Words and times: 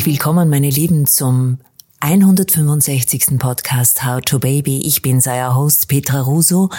Herzlich 0.00 0.14
willkommen, 0.14 0.48
meine 0.48 0.70
Lieben, 0.70 1.04
zum 1.04 1.58
165. 2.00 3.38
Podcast 3.38 4.02
How 4.02 4.22
to 4.22 4.38
Baby. 4.38 4.80
Ich 4.86 5.02
bin 5.02 5.20
euer 5.26 5.54
Host 5.54 5.88
Petra 5.88 6.22
Russo 6.22 6.70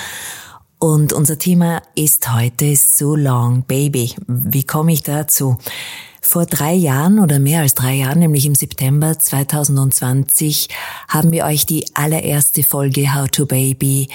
und 0.79 1.13
unser 1.13 1.37
Thema 1.37 1.83
ist 1.93 2.33
heute 2.33 2.75
So 2.75 3.15
Long 3.15 3.61
Baby. 3.67 4.15
Wie 4.25 4.63
komme 4.63 4.93
ich 4.93 5.03
dazu? 5.03 5.59
Vor 6.19 6.47
drei 6.47 6.73
Jahren 6.73 7.19
oder 7.19 7.37
mehr 7.37 7.61
als 7.61 7.75
drei 7.75 7.97
Jahren, 7.97 8.17
nämlich 8.17 8.47
im 8.47 8.55
September 8.55 9.19
2020, 9.19 10.69
haben 11.07 11.31
wir 11.31 11.45
euch 11.45 11.67
die 11.67 11.85
allererste 11.93 12.63
Folge 12.63 13.13
How 13.13 13.29
to 13.29 13.45
Baby 13.45 14.09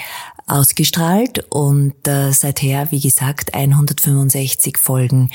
ausgestrahlt 0.49 1.47
und 1.51 1.95
äh, 2.09 2.33
seither, 2.33 2.91
wie 2.91 3.01
gesagt, 3.01 3.55
165 3.55 4.77
Folgen 4.77 5.31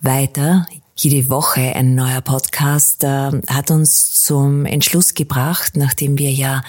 weiter. 0.00 0.68
Jede 0.98 1.28
Woche 1.28 1.60
ein 1.60 1.94
neuer 1.94 2.22
Podcast 2.22 3.04
äh, 3.04 3.30
hat 3.48 3.70
uns 3.70 4.22
zum 4.22 4.64
Entschluss 4.64 5.12
gebracht, 5.12 5.76
nachdem 5.76 6.18
wir 6.18 6.30
ja 6.30 6.62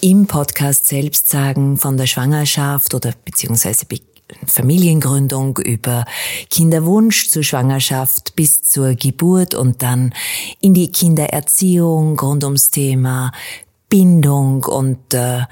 im 0.00 0.28
Podcast 0.28 0.86
selbst 0.86 1.28
sagen 1.28 1.76
von 1.76 1.96
der 1.96 2.06
Schwangerschaft 2.06 2.94
oder 2.94 3.12
beziehungsweise 3.24 3.86
Familiengründung 4.46 5.58
über 5.58 6.04
Kinderwunsch 6.48 7.28
zur 7.28 7.42
Schwangerschaft 7.42 8.36
bis 8.36 8.62
zur 8.62 8.94
Geburt 8.94 9.54
und 9.56 9.82
dann 9.82 10.14
in 10.60 10.72
die 10.72 10.92
Kindererziehung 10.92 12.20
rund 12.20 12.44
ums 12.44 12.70
Thema 12.70 13.32
Bindung 13.88 14.62
und 14.62 15.12
äh, 15.12 15.42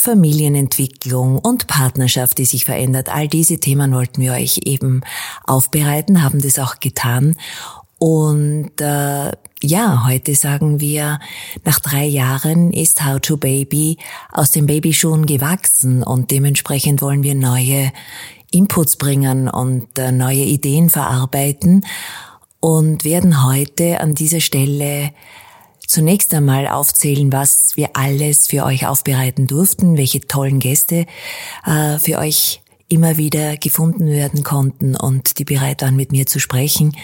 Familienentwicklung 0.00 1.38
und 1.38 1.66
Partnerschaft, 1.66 2.38
die 2.38 2.46
sich 2.46 2.64
verändert. 2.64 3.10
All 3.10 3.28
diese 3.28 3.58
Themen 3.58 3.92
wollten 3.92 4.22
wir 4.22 4.32
euch 4.32 4.60
eben 4.64 5.02
aufbereiten, 5.46 6.22
haben 6.22 6.40
das 6.40 6.58
auch 6.58 6.80
getan. 6.80 7.36
Und 7.98 8.80
äh, 8.80 9.30
ja, 9.62 10.06
heute 10.06 10.34
sagen 10.34 10.80
wir, 10.80 11.20
nach 11.66 11.80
drei 11.80 12.06
Jahren 12.06 12.72
ist 12.72 13.04
How 13.04 13.20
to 13.20 13.36
Baby 13.36 13.98
aus 14.32 14.50
den 14.52 14.64
Babyschuhen 14.64 15.26
gewachsen 15.26 16.02
und 16.02 16.30
dementsprechend 16.30 17.02
wollen 17.02 17.22
wir 17.22 17.34
neue 17.34 17.92
Inputs 18.50 18.96
bringen 18.96 19.50
und 19.50 19.98
äh, 19.98 20.12
neue 20.12 20.44
Ideen 20.44 20.88
verarbeiten 20.88 21.84
und 22.58 23.04
werden 23.04 23.44
heute 23.44 24.00
an 24.00 24.14
dieser 24.14 24.40
Stelle 24.40 25.10
zunächst 25.90 26.32
einmal 26.34 26.68
aufzählen, 26.68 27.32
was 27.32 27.76
wir 27.76 27.90
alles 27.94 28.46
für 28.46 28.64
euch 28.64 28.86
aufbereiten 28.86 29.46
durften, 29.46 29.96
welche 29.96 30.20
tollen 30.20 30.60
Gäste 30.60 31.06
äh, 31.66 31.98
für 31.98 32.18
euch 32.18 32.62
immer 32.88 33.16
wieder 33.16 33.56
gefunden 33.56 34.06
werden 34.06 34.42
konnten 34.42 34.96
und 34.96 35.38
die 35.38 35.44
bereit 35.44 35.82
waren, 35.82 35.96
mit 35.96 36.12
mir 36.12 36.26
zu 36.26 36.38
sprechen, 36.38 36.96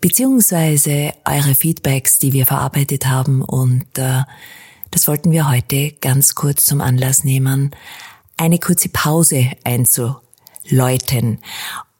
beziehungsweise 0.00 1.12
eure 1.24 1.54
Feedbacks, 1.54 2.18
die 2.18 2.32
wir 2.32 2.46
verarbeitet 2.46 3.06
haben. 3.06 3.42
Und 3.42 3.86
äh, 3.98 4.22
das 4.90 5.08
wollten 5.08 5.30
wir 5.30 5.50
heute 5.50 5.92
ganz 6.00 6.34
kurz 6.34 6.64
zum 6.64 6.80
Anlass 6.80 7.24
nehmen, 7.24 7.70
eine 8.36 8.58
kurze 8.58 8.88
Pause 8.88 9.50
einzuläuten. 9.64 11.38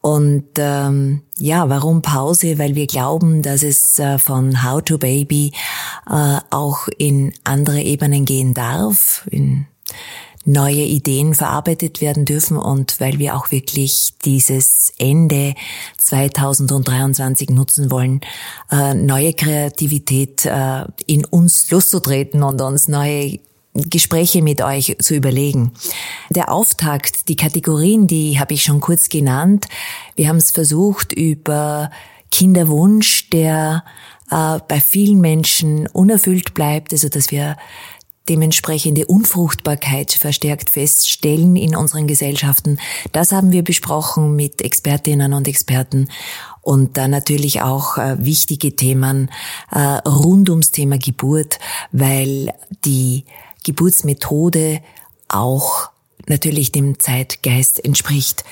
Und 0.03 0.45
ähm, 0.58 1.22
ja, 1.39 1.69
warum 1.69 2.03
Pause? 2.03 2.58
Weil 2.58 2.75
wir 2.75 2.89
glauben, 2.89 3.41
dass 3.41 3.62
es 3.62 4.00
äh, 4.00 4.19
von 4.19 4.64
How 4.64 4.83
to 4.83 4.98
Baby 4.98 5.53
äh, 6.11 6.39
auch 6.50 6.89
in 6.98 7.33
andere 7.44 7.81
Ebenen 7.81 8.25
gehen 8.25 8.53
darf, 8.53 9.27
in 9.31 9.67
neue 10.44 10.83
Ideen 10.83 11.34
verarbeitet 11.34 12.00
werden 12.00 12.25
dürfen 12.25 12.56
und 12.56 12.98
weil 12.98 13.20
wir 13.20 13.36
auch 13.36 13.53
wirklich 13.53 14.14
dieses 14.25 14.92
Ende 14.98 15.55
2023 15.98 17.50
nutzen 17.50 17.92
wollen, 17.92 18.22
äh, 18.72 18.94
neue 18.94 19.34
Kreativität 19.34 20.44
äh, 20.44 20.84
in 21.06 21.25
uns 21.25 21.71
loszutreten 21.71 22.43
und 22.43 22.60
uns 22.60 22.88
neue 22.88 23.38
Gespräche 23.75 24.43
mit 24.43 24.60
euch 24.60 24.97
zu 25.00 25.15
überlegen. 25.15 25.72
Der 26.31 26.50
Auftakt, 26.53 27.28
die 27.28 27.37
Kategorien, 27.37 28.06
die 28.06 28.38
habe 28.38 28.55
ich 28.55 28.62
schon 28.65 28.81
kurz 28.81 29.09
genannt. 29.09 29.66
Wir 30.15 30.28
haben 30.28 30.37
es 30.37 30.50
versucht 30.50 31.12
über 31.12 31.91
Kinderwunsch, 32.31 33.31
der 33.31 33.84
äh, 34.31 34.59
bei 34.69 34.81
vielen 34.81 35.21
Menschen 35.21 35.87
unerfüllt 35.87 36.55
bleibt, 36.55 36.93
also 36.93 37.09
dass 37.09 37.31
wir 37.31 37.56
dementsprechende 38.28 39.06
Unfruchtbarkeit 39.06 40.12
verstärkt 40.12 40.71
feststellen 40.71 41.56
in 41.56 41.75
unseren 41.75 42.06
Gesellschaften. 42.06 42.78
Das 43.10 43.33
haben 43.33 43.53
wir 43.53 43.65
besprochen 43.65 44.37
mit 44.37 44.62
Expertinnen 44.62 45.33
und 45.33 45.49
Experten 45.49 46.09
und 46.60 46.97
dann 46.97 47.10
natürlich 47.10 47.62
auch 47.62 47.99
äh, 47.99 48.25
wichtige 48.25 48.77
Themen 48.77 49.31
äh, 49.72 49.78
rund 50.09 50.50
ums 50.50 50.71
Thema 50.71 50.99
Geburt, 50.99 51.59
weil 51.91 52.53
die 52.84 53.25
Geburtsmethode 53.62 54.81
auch 55.28 55.91
natürlich 56.28 56.73
dem 56.73 56.99
Zeitgeist 56.99 57.84
entspricht. 57.84 58.45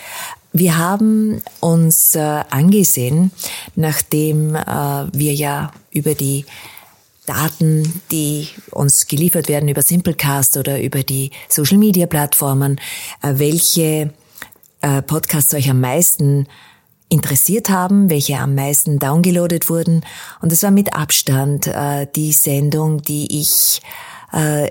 Wir 0.53 0.79
haben 0.79 1.43
uns 1.61 2.15
äh, 2.17 2.19
angesehen, 2.19 3.31
nachdem 3.77 4.57
äh, 4.57 4.65
wir 5.13 5.35
ja 5.35 5.73
über 5.93 6.15
die 6.15 6.45
Daten, 7.27 8.03
die 8.11 8.49
uns 8.73 9.07
geliefert 9.07 9.49
werden 9.49 9.69
über 9.69 9.83
Simplecast 9.83 10.57
oder 10.57 10.83
über 10.83 11.05
die 11.05 11.31
Social 11.49 11.79
Media 11.79 12.07
Plattformen, 12.07 12.81
äh, 13.23 13.35
welche 13.37 14.13
äh, 14.81 15.03
Podcasts 15.03 15.55
euch 15.55 15.71
am 15.71 15.81
meisten 15.81 16.49
interessiert 17.09 17.71
haben, 17.71 18.11
welche 18.11 18.39
am 18.39 18.57
meisten 18.57 18.99
downgeloadet 18.99 19.69
wurden. 19.69 20.05
Und 20.41 20.53
es 20.53 20.63
war 20.65 20.73
mit 20.73 20.95
Abstand 20.95 21.69
äh, 21.69 22.09
die 22.17 22.33
Sendung, 22.33 23.03
die 23.03 23.41
ich 23.41 23.81
äh, 24.33 24.71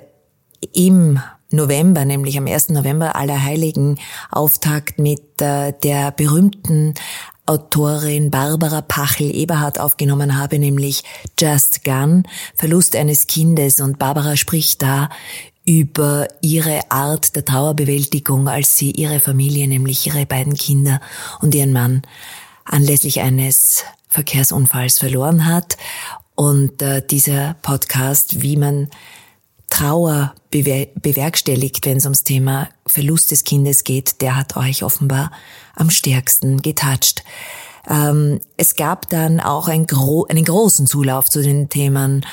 im 0.74 1.20
November, 1.52 2.06
nämlich 2.06 2.38
am 2.38 2.48
1. 2.48 2.70
November 2.70 3.16
Allerheiligen, 3.16 4.00
Auftakt 4.32 5.00
mit 5.00 5.42
äh, 5.42 5.74
der 5.84 6.12
berühmten 6.12 6.94
Autorin 7.46 8.30
Barbara 8.30 8.82
Pachel-Eberhardt 8.82 9.80
aufgenommen 9.80 10.38
habe, 10.38 10.60
nämlich 10.60 11.04
Just 11.40 11.84
Gun, 11.84 12.24
Verlust 12.54 12.96
eines 12.96 13.26
Kindes. 13.26 13.80
Und 13.80 13.98
Barbara 13.98 14.38
spricht 14.38 14.84
da 14.84 15.10
über 15.66 16.28
ihre 16.42 16.92
Art 16.92 17.36
der 17.36 17.46
Trauerbewältigung, 17.46 18.48
als 18.48 18.76
sie 18.76 18.92
ihre 18.92 19.20
Familie, 19.20 19.68
nämlich 19.68 20.06
ihre 20.06 20.28
beiden 20.28 20.54
Kinder 20.54 21.02
und 21.42 21.56
ihren 21.56 21.74
Mann, 21.74 22.04
anlässlich 22.66 23.22
eines 23.22 23.84
Verkehrsunfalls 24.10 25.00
verloren 25.00 25.48
hat. 25.48 25.78
Und 26.36 26.84
äh, 26.84 27.02
dieser 27.06 27.56
Podcast, 27.64 28.44
wie 28.44 28.58
man 28.58 28.90
Trauer 29.70 30.34
bewerkstelligt, 30.52 31.86
wenn 31.86 31.98
es 31.98 32.06
ums 32.06 32.24
Thema 32.24 32.70
Verlust 32.88 33.32
des 33.32 33.44
Kindes 33.44 33.84
geht, 33.84 34.22
der 34.22 34.36
hat 34.36 34.58
euch 34.58 34.84
offenbar 34.84 35.32
am 35.76 35.90
stärksten 35.90 36.62
getatscht. 36.62 37.24
Ähm, 37.88 38.40
es 38.58 38.76
gab 38.76 39.10
dann 39.10 39.40
auch 39.40 39.68
ein 39.68 39.88
gro 39.88 40.26
einen 40.30 40.46
großen 40.46 40.88
Zulauf 40.88 41.30
zu 41.30 41.42
den 41.42 41.70
Themen 41.70 42.26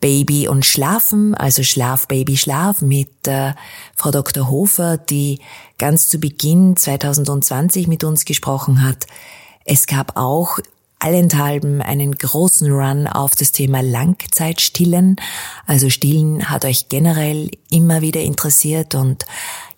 Baby 0.00 0.48
und 0.48 0.64
Schlafen, 0.64 1.34
also 1.34 1.62
Schlaf, 1.62 2.08
Baby, 2.08 2.38
Schlaf 2.38 2.80
mit 2.80 3.28
äh, 3.28 3.52
Frau 3.94 4.10
Dr. 4.10 4.48
Hofer, 4.48 4.96
die 4.96 5.40
ganz 5.78 6.08
zu 6.08 6.18
Beginn 6.18 6.76
2020 6.76 7.86
mit 7.86 8.02
uns 8.02 8.24
gesprochen 8.24 8.82
hat. 8.82 9.06
Es 9.64 9.86
gab 9.86 10.16
auch 10.16 10.58
allenthalben 11.00 11.82
einen 11.82 12.14
großen 12.14 12.70
Run 12.70 13.06
auf 13.06 13.34
das 13.34 13.52
Thema 13.52 13.82
Langzeitstillen. 13.82 15.16
Also 15.66 15.90
Stillen 15.90 16.48
hat 16.48 16.64
euch 16.64 16.88
generell 16.88 17.50
immer 17.70 18.02
wieder 18.02 18.20
interessiert 18.20 18.94
und 18.94 19.26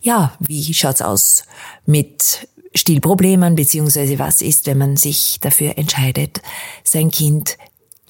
ja, 0.01 0.35
wie 0.41 0.75
schaut's 0.75 1.01
aus 1.01 1.45
mit 1.87 2.49
Stillproblemen, 2.75 3.55
beziehungsweise 3.55 4.19
was 4.19 4.43
ist, 4.43 4.67
wenn 4.67 4.79
man 4.79 4.97
sich 4.97 5.39
dafür 5.41 5.79
entscheidet, 5.79 6.43
sein 6.85 7.11
Kind 7.11 7.57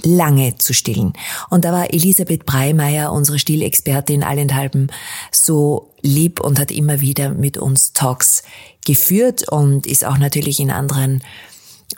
lange 0.02 0.56
zu 0.58 0.72
stillen. 0.72 1.12
Und 1.50 1.64
da 1.64 1.72
war 1.72 1.92
Elisabeth 1.92 2.46
Breimeyer, 2.46 3.12
unsere 3.12 3.38
Stillexpertin, 3.38 4.22
allenthalben 4.22 4.90
so 5.30 5.94
lieb 6.00 6.40
und 6.40 6.58
hat 6.58 6.70
immer 6.70 7.00
wieder 7.00 7.30
mit 7.30 7.56
uns 7.56 7.92
Talks 7.92 8.42
geführt 8.84 9.48
und 9.48 9.86
ist 9.86 10.04
auch 10.04 10.18
natürlich 10.18 10.58
in 10.60 10.70
anderen 10.70 11.22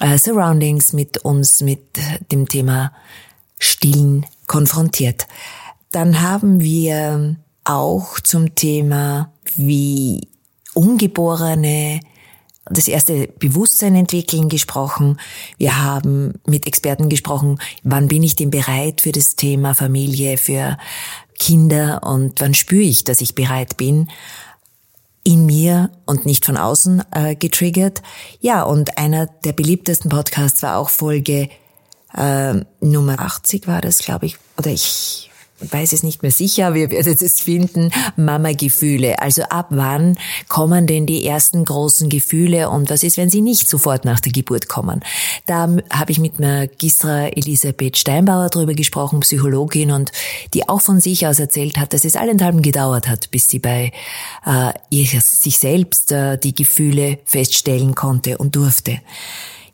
äh, 0.01 0.19
Surroundings 0.19 0.93
mit 0.93 1.19
uns 1.19 1.61
mit 1.61 1.99
dem 2.33 2.49
Thema 2.49 2.93
Stillen 3.59 4.27
konfrontiert. 4.47 5.27
Dann 5.91 6.21
haben 6.21 6.61
wir 6.61 7.37
auch 7.65 8.21
zum 8.21 8.55
Thema, 8.55 9.33
wie 9.57 10.29
Ungeborene 10.75 12.01
das 12.67 12.89
erste 12.89 13.29
Bewusstsein 13.39 13.95
entwickeln 13.95 14.49
gesprochen. 14.49 15.19
Wir 15.59 15.83
haben 15.83 16.41
mit 16.47 16.67
Experten 16.67 17.09
gesprochen, 17.09 17.59
wann 17.83 18.09
bin 18.09 18.23
ich 18.23 18.37
denn 18.37 18.51
bereit 18.51 19.03
für 19.03 19.13
das 19.13 19.37
Thema 19.37 19.75
Familie, 19.75 20.39
für 20.39 20.79
Kinder 21.39 22.03
und 22.05 22.41
wann 22.41 22.55
spüre 22.55 22.83
ich, 22.83 23.05
dass 23.05 23.21
ich 23.21 23.35
bereit 23.35 23.77
bin 23.77 24.09
in 25.25 25.47
mir 25.47 25.91
und 26.05 26.27
nicht 26.27 26.45
von 26.45 26.57
außen 26.57 27.03
äh, 27.11 27.35
getriggert. 27.35 28.03
Ja, 28.41 28.63
und 28.63 28.99
einer 28.99 29.27
der 29.27 29.53
beliebtesten 29.53 30.11
Podcasts 30.11 30.63
war 30.63 30.79
auch 30.79 30.91
Folge 30.91 31.49
äh, 32.15 32.55
Nummer 32.81 33.19
80 33.19 33.67
war 33.67 33.81
das, 33.81 33.99
glaube 33.99 34.27
ich, 34.27 34.37
oder 34.57 34.71
ich 34.71 35.31
weiß 35.73 35.93
es 35.93 36.03
nicht 36.03 36.23
mehr 36.23 36.33
sicher, 36.33 36.75
wir 36.75 36.91
werden 36.91 37.17
es 37.21 37.41
finden, 37.41 37.91
Mama-Gefühle. 38.17 39.21
Also 39.21 39.43
ab 39.45 39.67
wann 39.71 40.17
kommen 40.49 40.87
denn 40.87 41.07
die 41.07 41.27
ersten 41.27 41.65
großen 41.65 42.09
Gefühle 42.09 42.71
und 42.71 42.91
was 42.91 43.03
ist, 43.03 43.17
wenn 43.17 43.31
sie 43.31 43.41
nicht 43.41 43.69
sofort 43.69 44.05
nach 44.05 44.21
der 44.21 44.33
Geburt 44.33 44.69
kommen? 44.69 45.01
Da 45.47 45.69
habe 45.91 46.13
ich 46.13 46.19
mit 46.19 46.41
Magistra 46.41 47.29
Elisabeth 47.29 47.99
Steinbauer 47.99 48.49
drüber 48.49 48.75
gesprochen, 48.75 49.21
Psychologin, 49.21 49.91
und 49.91 50.13
die 50.53 50.69
auch 50.69 50.81
von 50.81 51.01
sich 51.01 51.27
aus 51.27 51.39
erzählt 51.39 51.79
hat, 51.79 51.93
dass 51.93 52.05
es 52.05 52.17
allenthalben 52.17 52.63
gedauert 52.63 53.09
hat, 53.09 53.31
bis 53.31 53.49
sie 53.49 53.59
bei 53.59 53.93
äh, 54.47 54.73
ihr, 54.91 55.07
sich 55.21 55.59
selbst 55.59 56.13
äh, 56.13 56.39
die 56.39 56.55
Gefühle 56.55 57.19
feststellen 57.25 57.95
konnte 57.95 58.39
und 58.39 58.57
durfte. 58.57 59.01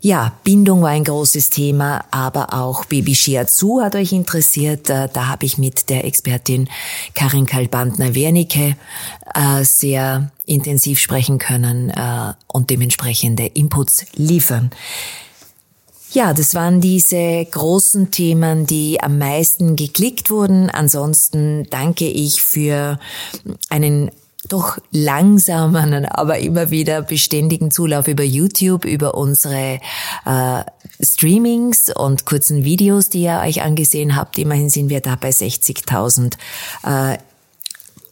Ja, 0.02 0.32
Bindung 0.44 0.81
war 0.81 0.91
ein 0.91 1.05
großes 1.05 1.50
Thema, 1.50 2.06
aber 2.11 2.55
auch 2.55 2.87
Baby 2.87 3.14
Shiatsu 3.14 3.82
hat 3.82 3.94
euch 3.94 4.12
interessiert. 4.12 4.88
Äh, 4.88 5.11
da 5.12 5.29
habe 5.29 5.44
ich 5.44 5.58
mit 5.58 5.91
der 5.91 6.06
Expertin 6.06 6.70
Karin 7.14 7.44
Kalbandner-Wernicke 7.44 8.76
äh, 9.35 9.64
sehr 9.64 10.31
intensiv 10.47 11.00
sprechen 11.00 11.37
können 11.38 11.91
äh, 11.91 12.32
und 12.47 12.70
dementsprechende 12.70 13.44
Inputs 13.44 14.06
liefern. 14.14 14.70
Ja, 16.12 16.32
das 16.32 16.55
waren 16.55 16.81
diese 16.81 17.44
großen 17.44 18.11
Themen, 18.11 18.67
die 18.67 19.02
am 19.02 19.19
meisten 19.19 19.76
geklickt 19.76 20.31
wurden. 20.31 20.70
Ansonsten 20.70 21.67
danke 21.69 22.06
ich 22.06 22.43
für 22.43 22.99
einen 23.69 24.11
doch 24.48 24.78
langsamen, 24.90 26.06
aber 26.06 26.38
immer 26.38 26.70
wieder 26.70 27.02
beständigen 27.02 27.70
Zulauf 27.70 28.08
über 28.08 28.25
YouTube, 28.25 28.84
über 28.84 29.14
unsere 29.14 29.81
äh, 30.25 30.64
Streamings 31.02 31.94
und 31.94 32.25
kurzen 32.25 32.64
Videos, 32.64 33.10
die 33.10 33.22
ihr 33.22 33.42
euch 33.44 33.62
angesehen 33.62 34.16
habt. 34.16 34.38
Immerhin 34.38 34.70
sind 34.70 34.88
wir 34.88 35.00
da 35.00 35.16
bei 35.16 35.31
60.000. 35.31 36.37
Äh, 36.84 37.19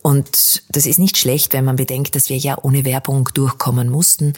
und 0.02 0.62
das 0.70 0.86
ist 0.86 0.98
nicht 0.98 1.18
schlecht, 1.18 1.52
wenn 1.52 1.64
man 1.64 1.76
bedenkt, 1.76 2.14
dass 2.14 2.28
wir 2.28 2.36
ja 2.36 2.56
ohne 2.62 2.84
Werbung 2.84 3.28
durchkommen 3.34 3.88
mussten. 3.88 4.34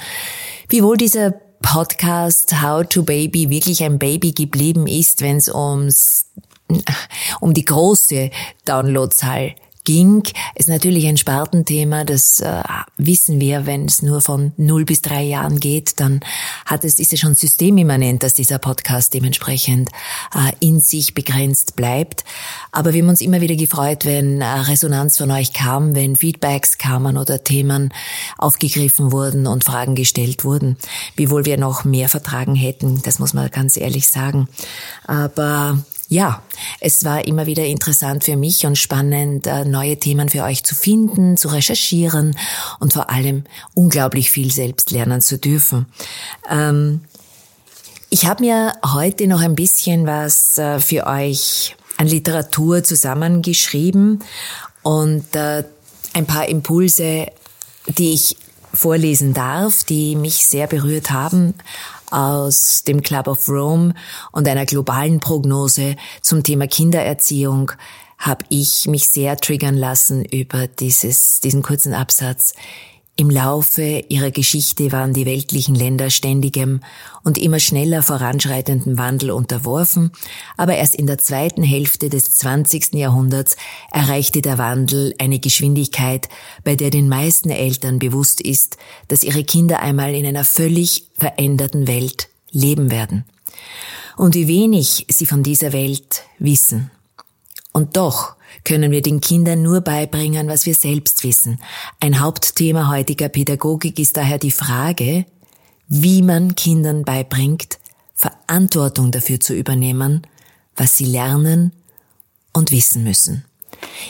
Wiewohl 0.69 0.97
dieser 0.97 1.33
Podcast 1.61 2.63
How 2.63 2.87
to 2.89 3.03
Baby 3.03 3.51
wirklich 3.51 3.83
ein 3.85 3.99
Baby 3.99 4.33
geblieben 4.33 4.87
ist, 4.87 5.21
wenn 5.21 5.37
es 5.37 5.49
ums 5.53 6.27
um 7.41 7.53
die 7.53 7.65
große 7.65 8.31
Downloadzahl 8.65 9.55
ging, 9.85 10.23
ist 10.55 10.69
natürlich 10.69 11.07
ein 11.07 11.17
Spartenthema. 11.17 12.05
Das 12.05 12.41
äh, 12.41 12.63
wissen 12.97 13.41
wir, 13.41 13.67
wenn 13.67 13.87
es 13.87 14.03
nur 14.03 14.21
von 14.21 14.53
0 14.57 14.85
bis 14.85 15.03
3 15.03 15.23
Jahren 15.23 15.61
geht, 15.61 16.01
dann 16.01 16.21
hat 16.67 16.85
es, 16.85 16.99
ist 16.99 17.13
es 17.13 17.21
schon 17.21 17.35
systemimmanent, 17.35 18.23
dass 18.23 18.35
dieser 18.35 18.59
Podcast 18.59 19.15
dementsprechend 19.15 19.91
äh, 20.35 20.53
in 20.61 20.81
sich 20.81 21.15
begrenzt 21.15 21.77
bleibt. 21.77 22.25
Aber 22.73 22.93
wir 22.93 23.03
haben 23.03 23.09
uns 23.09 23.21
immer 23.21 23.41
wieder 23.41 23.57
gefreut, 23.57 24.05
wenn 24.05 24.41
äh, 24.41 24.45
Resonanz 24.45 25.17
von 25.17 25.31
euch 25.31 25.53
kam, 25.53 25.95
wenn 25.95 26.17
Feedbacks 26.17 26.79
kamen 26.79 27.17
oder 27.17 27.43
Themen 27.43 27.93
aufgegriffen 28.39 29.13
wurden 29.13 29.47
und 29.47 29.65
Fragen 29.65 29.95
gestellt 29.95 30.45
wurden. 30.45 30.77
Wiewohl 31.17 31.45
wir 31.45 31.57
noch 31.57 31.85
mehr 31.85 32.09
vertragen 32.09 32.55
hätten, 32.55 33.03
das 33.03 33.19
muss 33.19 33.35
man 33.35 33.51
ganz 33.51 33.77
ehrlich 33.77 34.09
sagen. 34.09 34.49
Aber 35.07 35.79
ja, 36.11 36.43
es 36.81 37.05
war 37.05 37.25
immer 37.25 37.47
wieder 37.47 37.65
interessant 37.65 38.25
für 38.25 38.37
mich 38.37 38.67
und 38.67 38.77
spannend, 38.77 39.47
äh, 39.47 39.65
neue 39.65 39.97
Themen 39.97 40.29
für 40.29 40.43
euch 40.43 40.65
zu 40.65 40.75
finden, 40.75 41.37
zu 41.37 41.47
recherchieren 41.49 42.37
und 42.81 42.93
vor 42.93 43.11
allem 43.11 43.45
unglaublich 43.75 44.33
viel 44.33 44.51
selbst 44.51 44.91
lernen 44.91 45.21
zu 45.21 45.39
dürfen. 45.39 45.87
Ähm, 46.51 47.03
ich 48.11 48.27
habe 48.27 48.43
mir 48.43 48.73
heute 48.85 49.29
noch 49.29 49.41
ein 49.41 49.55
bisschen 49.55 50.05
was 50.05 50.59
äh, 50.59 50.81
für 50.81 51.07
euch 51.07 51.77
an 51.97 52.09
Literatur 52.09 52.83
zusammengeschrieben 52.83 54.25
und 54.83 55.37
äh, 55.37 55.63
ein 56.13 56.27
paar 56.27 56.49
Impulse, 56.49 57.29
die 57.87 58.15
ich 58.15 58.37
vorlesen 58.75 59.33
darf, 59.33 59.85
die 59.85 60.17
mich 60.17 60.49
sehr 60.49 60.67
berührt 60.67 61.13
haben 61.13 61.55
aus 62.11 62.83
dem 62.85 63.03
Club 63.03 63.27
of 63.27 63.49
Rome 63.49 63.95
und 64.33 64.49
einer 64.49 64.67
globalen 64.67 65.21
Prognose 65.21 65.97
zum 66.23 66.43
Thema 66.43 66.67
Kindererziehung 66.67 67.73
habe 68.19 68.45
ich 68.51 68.87
mich 68.87 69.09
sehr 69.09 69.37
triggern 69.39 69.77
lassen 69.77 70.25
über 70.25 70.67
dieses, 70.67 71.41
diesen 71.41 71.63
kurzen 71.63 71.95
Absatz. 71.95 72.53
Im 73.21 73.29
Laufe 73.29 74.03
ihrer 74.09 74.31
Geschichte 74.31 74.93
waren 74.93 75.13
die 75.13 75.27
weltlichen 75.27 75.75
Länder 75.75 76.09
ständigem 76.09 76.81
und 77.23 77.37
immer 77.37 77.61
schneller 77.61 78.03
voranschreitenden 78.03 78.97
Wandel 78.97 79.31
unterworfen, 79.31 80.11
aber 80.57 80.77
erst 80.77 80.95
in 80.95 81.07
der 81.07 81.19
zweiten 81.19 81.63
Hälfte 81.63 82.09
des 82.09 82.35
20. 82.39 82.95
Jahrhunderts 82.95 83.59
erreichte 83.93 84.41
der 84.41 84.57
Wandel 84.57 85.15
eine 85.19 85.39
Geschwindigkeit, 85.39 86.31
bei 86.65 86.77
der 86.77 86.89
den 86.89 87.11
meisten 87.11 87.51
Eltern 87.51 87.99
bewusst 87.99 88.41
ist, 88.41 88.79
dass 89.09 89.23
ihre 89.23 89.45
Kinder 89.45 89.81
einmal 89.81 90.15
in 90.15 90.25
einer 90.25 90.45
völlig 90.45 91.09
veränderten 91.19 91.87
Welt 91.87 92.31
leben 92.53 92.91
werden. 92.91 93.27
Und 94.17 94.35
wie 94.35 94.49
wenig 94.49 95.05
sie 95.11 95.27
von 95.27 95.43
dieser 95.43 95.75
Welt 95.75 96.23
wissen. 96.39 96.91
Und 97.75 97.99
doch 97.99 98.37
können 98.65 98.91
wir 98.91 99.03
den 99.03 99.21
Kindern 99.21 99.63
nur 99.63 99.81
beibringen, 99.81 100.49
was 100.49 100.67
wir 100.67 100.75
selbst 100.75 101.25
wissen. 101.25 101.59
Ein 102.01 102.21
Hauptthema 102.21 102.89
heutiger 102.91 103.29
Pädagogik 103.29 103.99
ist 103.99 104.17
daher 104.17 104.39
die 104.39 104.51
Frage, 104.51 105.25
wie 105.89 106.23
man 106.23 106.55
Kindern 106.55 107.05
beibringt, 107.05 107.79
Verantwortung 108.15 109.11
dafür 109.11 109.41
zu 109.41 109.55
übernehmen, 109.55 110.27
was 110.77 110.97
sie 110.97 111.07
lernen 111.07 111.73
und 112.53 112.71
wissen 112.71 113.03
müssen. 113.03 113.45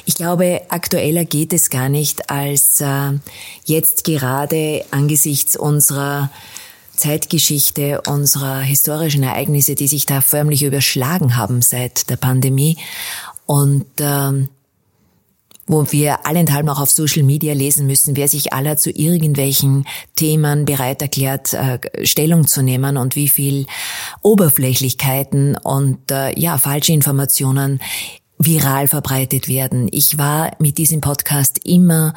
Ich 0.05 0.15
glaube, 0.15 0.63
aktueller 0.69 1.25
geht 1.25 1.53
es 1.53 1.71
gar 1.71 1.89
nicht, 1.89 2.31
als 2.31 2.81
äh, 2.81 3.13
jetzt 3.65 4.05
gerade 4.05 4.85
angesichts 4.91 5.57
unserer 5.57 6.31
Zeitgeschichte, 6.97 8.03
unserer 8.07 8.61
historischen 8.61 9.23
Ereignisse, 9.23 9.75
die 9.75 9.89
sich 9.89 10.05
da 10.05 10.21
förmlich 10.21 10.63
überschlagen 10.63 11.37
haben 11.37 11.63
seit 11.63 12.11
der 12.11 12.17
Pandemie 12.17 12.77
und 13.51 13.87
ähm, 13.99 14.49
wo 15.67 15.91
wir 15.91 16.25
allenthalben 16.25 16.69
auch 16.69 16.79
auf 16.79 16.93
Social 16.93 17.25
Media 17.25 17.53
lesen 17.53 17.85
müssen, 17.85 18.15
wer 18.15 18.29
sich 18.29 18.53
aller 18.53 18.77
zu 18.77 18.93
irgendwelchen 18.93 19.87
Themen 20.15 20.67
bereit 20.67 21.03
erklärt, 21.03 21.53
äh, 21.55 21.81
Stellung 22.07 22.47
zu 22.47 22.63
nehmen 22.63 22.97
und 22.97 23.17
wie 23.17 23.29
viel 23.29 23.67
Oberflächlichkeiten 24.23 25.57
und 25.57 26.13
äh, 26.13 26.39
ja 26.39 26.59
falsche 26.59 26.93
Informationen 26.93 27.81
viral 28.39 28.87
verbreitet 28.87 29.49
werden. 29.49 29.89
Ich 29.91 30.17
war 30.17 30.53
mit 30.61 30.79
diesem 30.79 31.01
Podcast 31.01 31.59
immer 31.67 32.15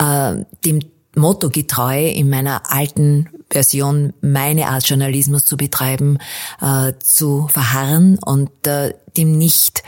äh, 0.00 0.34
dem 0.64 0.80
Motto 1.14 1.48
getreu, 1.48 2.08
in 2.08 2.28
meiner 2.28 2.72
alten 2.72 3.28
Version 3.52 4.14
meine 4.20 4.66
Art 4.66 4.88
Journalismus 4.88 5.44
zu 5.44 5.56
betreiben, 5.56 6.18
äh, 6.60 6.92
zu 6.98 7.46
verharren 7.46 8.18
und 8.18 8.66
äh, 8.66 8.94
dem 9.16 9.38
nicht 9.38 9.84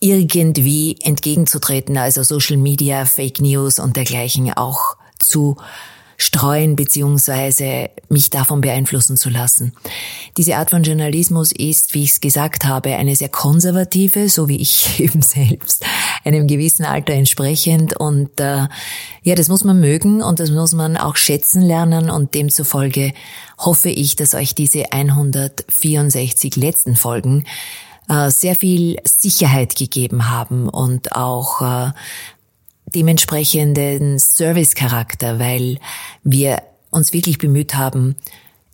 irgendwie 0.00 0.96
entgegenzutreten, 1.02 1.96
also 1.96 2.22
Social 2.22 2.56
Media, 2.56 3.04
Fake 3.04 3.40
News 3.40 3.78
und 3.78 3.96
dergleichen 3.96 4.52
auch 4.52 4.96
zu 5.18 5.56
streuen 6.20 6.76
beziehungsweise 6.76 7.88
mich 8.10 8.28
davon 8.28 8.60
beeinflussen 8.60 9.16
zu 9.16 9.30
lassen. 9.30 9.72
Diese 10.36 10.56
Art 10.56 10.68
von 10.68 10.82
Journalismus 10.82 11.50
ist, 11.50 11.94
wie 11.94 12.04
ich 12.04 12.10
es 12.10 12.20
gesagt 12.20 12.66
habe, 12.66 12.94
eine 12.96 13.16
sehr 13.16 13.30
konservative, 13.30 14.28
so 14.28 14.46
wie 14.46 14.58
ich 14.58 15.00
eben 15.00 15.22
selbst, 15.22 15.82
einem 16.22 16.46
gewissen 16.46 16.84
Alter 16.84 17.14
entsprechend. 17.14 17.96
Und 17.96 18.38
äh, 18.38 18.68
ja, 19.22 19.34
das 19.34 19.48
muss 19.48 19.64
man 19.64 19.80
mögen 19.80 20.22
und 20.22 20.40
das 20.40 20.50
muss 20.50 20.74
man 20.74 20.98
auch 20.98 21.16
schätzen 21.16 21.62
lernen. 21.62 22.10
Und 22.10 22.34
demzufolge 22.34 23.14
hoffe 23.56 23.88
ich, 23.88 24.14
dass 24.14 24.34
euch 24.34 24.54
diese 24.54 24.92
164 24.92 26.54
letzten 26.56 26.96
Folgen 26.96 27.46
äh, 28.10 28.30
sehr 28.30 28.56
viel 28.56 28.98
Sicherheit 29.04 29.76
gegeben 29.76 30.28
haben 30.28 30.68
und 30.68 31.12
auch 31.12 31.62
äh, 31.62 31.92
dementsprechenden 32.86 34.18
Servicecharakter, 34.18 35.38
weil 35.38 35.78
wir 36.24 36.60
uns 36.90 37.12
wirklich 37.12 37.38
bemüht 37.38 37.76
haben, 37.76 38.16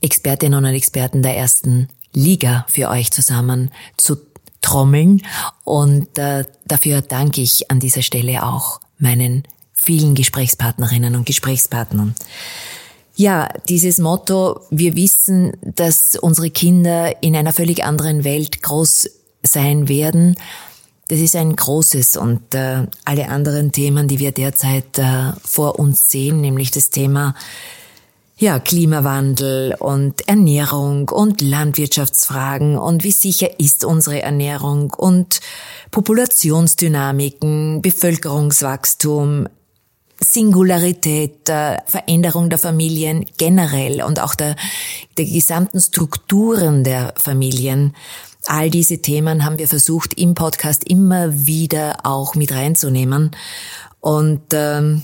Expertinnen 0.01 0.65
und 0.65 0.73
Experten 0.73 1.23
der 1.23 1.37
ersten 1.37 1.89
Liga 2.15 2.65
für 2.71 2.89
euch 2.89 3.11
zusammen 3.11 3.71
zu 3.99 4.17
trommeln. 4.63 5.21
Und 5.65 6.17
äh, 6.17 6.45
dafür 6.65 7.03
danke 7.03 7.43
ich 7.43 7.71
an 7.71 7.79
dieser 7.79 8.03
Stelle 8.03 8.43
auch 8.43 8.81
meinen 8.99 9.43
vielen 9.75 10.15
Gesprächspartnerinnen 10.15 11.15
und 11.15 11.27
Gesprächspartnern. 11.27 12.15
Ja, 13.17 13.49
dieses 13.69 13.99
Motto, 13.99 14.61
wir 14.71 14.97
wissen, 14.97 15.53
dass 15.63 16.17
unsere 16.17 16.49
Kinder 16.51 17.23
in 17.23 17.37
einer 17.37 17.53
völlig 17.53 17.85
anderen 17.85 18.25
Welt 18.25 18.63
groß 18.63 19.11
sein 19.47 19.89
werden. 19.89 20.37
Das 21.09 21.21
ist 21.21 21.37
ein 21.37 21.55
großes 21.55 22.17
und 22.17 22.55
äh, 22.55 22.87
alle 23.05 23.29
anderen 23.29 23.71
Themen, 23.73 24.09
die 24.09 24.19
wir 24.19 24.33
derzeit 24.33 24.99
äh, 24.99 25.33
vor 25.45 25.79
uns 25.79 26.09
sehen, 26.09 26.41
nämlich 26.41 26.73
das 26.73 26.91
Thema 26.91 27.35
ja, 28.39 28.59
Klimawandel 28.59 29.75
und 29.79 30.29
Ernährung 30.29 31.09
und 31.09 31.41
Landwirtschaftsfragen 31.41 32.77
und 32.77 33.03
wie 33.03 33.13
sicher 33.13 33.59
ist 33.59 33.83
unsere 33.85 34.21
Ernährung 34.21 34.93
und 34.93 35.41
Populationsdynamiken, 35.91 37.81
Bevölkerungswachstum, 37.81 39.49
Singularität, 40.21 41.49
der 41.49 41.83
Veränderung 41.87 42.51
der 42.51 42.59
Familien 42.59 43.25
generell 43.39 44.03
und 44.03 44.21
auch 44.21 44.35
der, 44.35 44.57
der 45.17 45.25
gesamten 45.25 45.81
Strukturen 45.81 46.85
der 46.85 47.15
Familien. 47.17 47.95
All 48.47 48.71
diese 48.71 48.99
Themen 49.03 49.45
haben 49.45 49.59
wir 49.59 49.69
versucht 49.69 50.15
im 50.15 50.35
Podcast 50.35 50.85
immer 50.85 51.47
wieder 51.47 51.99
auch 52.05 52.35
mit 52.35 52.53
reinzunehmen 52.53 53.33
und 54.01 54.43
ähm, 54.53 55.03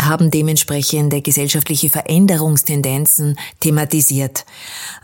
haben 0.00 0.30
dementsprechende 0.30 1.22
gesellschaftliche 1.22 1.90
Veränderungstendenzen 1.90 3.38
thematisiert. 3.60 4.46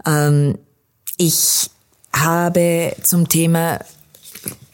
Ähm, 0.05 0.59
ich 1.17 1.71
habe 2.13 2.97
zum 3.03 3.29
Thema 3.29 3.79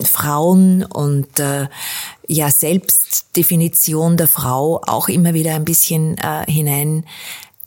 Frauen 0.01 0.85
und 0.85 1.39
äh, 1.41 1.69
ja 2.27 2.51
Selbstdefinition 2.51 4.17
der 4.17 4.29
Frau 4.29 4.81
auch 4.87 5.09
immer 5.09 5.35
wieder 5.35 5.55
ein 5.55 5.65
bisschen 5.65 6.17
äh, 6.19 6.51
hinein 6.51 7.05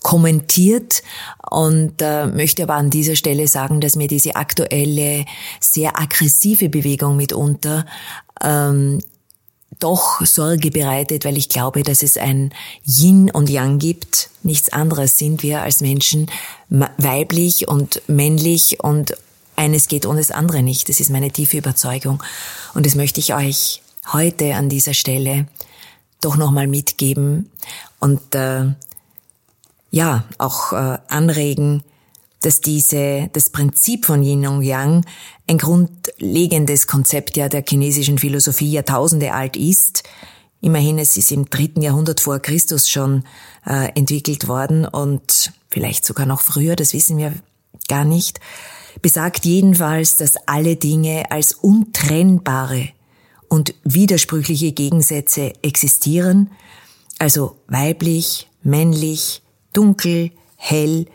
kommentiert 0.05 1.01
und 1.49 1.99
äh, 1.99 2.27
möchte 2.27 2.61
aber 2.61 2.75
an 2.75 2.91
dieser 2.91 3.15
Stelle 3.15 3.47
sagen, 3.47 3.81
dass 3.81 3.95
mir 3.95 4.07
diese 4.07 4.35
aktuelle, 4.35 5.25
sehr 5.59 5.99
aggressive 5.99 6.69
Bewegung 6.69 7.15
mitunter 7.17 7.87
ähm, 8.43 8.99
doch 9.79 10.23
Sorge 10.23 10.69
bereitet, 10.69 11.25
weil 11.25 11.37
ich 11.37 11.49
glaube, 11.49 11.81
dass 11.81 12.03
es 12.03 12.17
ein 12.17 12.53
Yin 12.85 13.31
und 13.31 13.49
Yang 13.49 13.79
gibt. 13.79 14.29
Nichts 14.43 14.71
anderes 14.71 15.17
sind 15.17 15.41
wir 15.41 15.63
als 15.63 15.81
Menschen, 15.81 16.27
weiblich 16.69 17.67
und 17.67 18.03
männlich 18.07 18.83
und 18.83 19.17
eines 19.55 19.87
geht 19.87 20.05
ohne 20.05 20.19
das 20.19 20.29
andere 20.29 20.61
nicht. 20.61 20.87
Das 20.87 20.99
ist 20.99 21.09
meine 21.09 21.31
tiefe 21.31 21.57
Überzeugung. 21.57 22.21
Und 22.75 22.85
das 22.85 22.93
möchte 22.93 23.19
ich 23.19 23.33
euch 23.33 23.81
heute 24.13 24.53
an 24.53 24.69
dieser 24.69 24.93
Stelle 24.93 25.47
doch 26.21 26.35
nochmal 26.35 26.67
mitgeben 26.67 27.49
und 27.99 28.35
äh, 28.35 28.65
ja, 29.95 30.25
auch 30.39 30.73
äh, 30.73 30.97
anregen, 31.07 31.81
dass 32.41 32.59
diese, 32.59 33.29
das 33.31 33.49
Prinzip 33.49 34.05
von 34.05 34.23
Yin 34.23 34.45
und 34.45 34.61
Yang 34.61 35.05
ein 35.47 35.57
grundlegendes 35.57 36.85
Konzept 36.85 37.37
ja 37.37 37.47
der 37.47 37.63
chinesischen 37.65 38.17
Philosophie 38.17 38.69
Jahrtausende 38.73 39.31
alt 39.33 39.55
ist. 39.55 40.03
Immerhin, 40.59 40.99
es 40.99 41.15
ist 41.15 41.31
im 41.31 41.49
dritten 41.49 41.81
Jahrhundert 41.81 42.19
vor 42.19 42.39
Christus 42.39 42.89
schon 42.89 43.23
äh, 43.65 43.87
entwickelt 43.95 44.49
worden 44.49 44.85
und 44.85 45.53
vielleicht 45.69 46.03
sogar 46.03 46.25
noch 46.25 46.41
früher, 46.41 46.75
das 46.75 46.91
wissen 46.91 47.17
wir 47.17 47.31
gar 47.87 48.03
nicht, 48.03 48.41
besagt 49.01 49.45
jedenfalls, 49.45 50.17
dass 50.17 50.35
alle 50.45 50.75
Dinge 50.75 51.31
als 51.31 51.53
untrennbare 51.53 52.89
und 53.47 53.73
widersprüchliche 53.85 54.73
Gegensätze 54.73 55.53
existieren, 55.61 56.51
also 57.17 57.55
weiblich, 57.67 58.49
männlich, 58.61 59.41
dunkel, 59.75 60.31
hell 60.55 61.05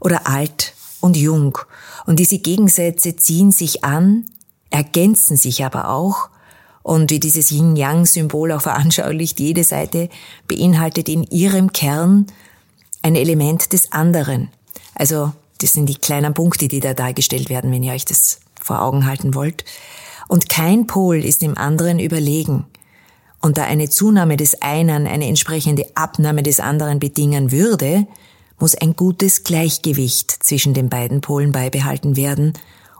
oder 0.00 0.26
alt 0.26 0.74
und 1.00 1.16
jung. 1.16 1.58
Und 2.06 2.18
diese 2.18 2.38
Gegensätze 2.38 3.16
ziehen 3.16 3.52
sich 3.52 3.84
an, 3.84 4.26
ergänzen 4.70 5.36
sich 5.36 5.64
aber 5.64 5.88
auch. 5.88 6.28
Und 6.82 7.10
wie 7.10 7.20
dieses 7.20 7.50
Yin-Yang-Symbol 7.50 8.52
auch 8.52 8.62
veranschaulicht, 8.62 9.38
jede 9.38 9.64
Seite 9.64 10.08
beinhaltet 10.48 11.08
in 11.08 11.24
ihrem 11.24 11.72
Kern 11.72 12.26
ein 13.02 13.16
Element 13.16 13.72
des 13.72 13.92
anderen. 13.92 14.48
Also 14.94 15.32
das 15.60 15.72
sind 15.72 15.86
die 15.86 15.96
kleinen 15.96 16.34
Punkte, 16.34 16.68
die 16.68 16.80
da 16.80 16.94
dargestellt 16.94 17.50
werden, 17.50 17.70
wenn 17.70 17.82
ihr 17.82 17.92
euch 17.92 18.04
das 18.04 18.40
vor 18.60 18.82
Augen 18.82 19.06
halten 19.06 19.34
wollt. 19.34 19.64
Und 20.28 20.48
kein 20.48 20.86
Pol 20.86 21.24
ist 21.24 21.42
dem 21.42 21.56
anderen 21.58 21.98
überlegen. 21.98 22.66
Und 23.40 23.58
da 23.58 23.64
eine 23.64 23.88
Zunahme 23.88 24.36
des 24.36 24.60
einen 24.60 25.06
eine 25.06 25.26
entsprechende 25.26 25.86
Abnahme 25.94 26.42
des 26.42 26.60
anderen 26.60 27.00
bedingen 27.00 27.52
würde, 27.52 28.06
muss 28.58 28.74
ein 28.74 28.94
gutes 28.94 29.44
Gleichgewicht 29.44 30.30
zwischen 30.44 30.74
den 30.74 30.90
beiden 30.90 31.22
Polen 31.22 31.52
beibehalten 31.52 32.16
werden, 32.16 32.52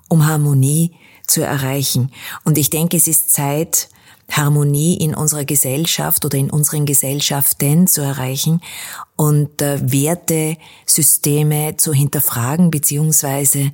um 0.09 0.26
Harmonie 0.26 0.92
zu 1.26 1.42
erreichen. 1.42 2.11
Und 2.44 2.56
ich 2.56 2.70
denke, 2.70 2.97
es 2.97 3.06
ist 3.06 3.32
Zeit, 3.32 3.88
Harmonie 4.30 4.97
in 4.97 5.14
unserer 5.14 5.44
Gesellschaft 5.44 6.25
oder 6.25 6.38
in 6.38 6.50
unseren 6.50 6.87
Gesellschaften 6.87 7.87
zu 7.87 8.00
erreichen 8.00 8.61
und 9.16 9.61
äh, 9.61 9.80
Wertesysteme 9.82 11.76
zu 11.76 11.92
hinterfragen 11.92 12.70
beziehungsweise 12.70 13.73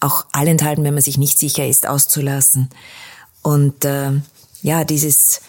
auch 0.00 0.26
allenthalben, 0.32 0.84
wenn 0.84 0.94
man 0.94 1.02
sich 1.02 1.16
nicht 1.16 1.38
sicher 1.38 1.66
ist, 1.66 1.86
auszulassen. 1.86 2.70
Und 3.42 3.84
äh, 3.84 4.10
ja, 4.62 4.84
dieses 4.84 5.40